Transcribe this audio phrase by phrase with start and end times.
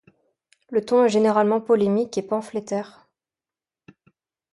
[0.71, 3.07] Le ton est généralement polémique et pamphlétaire.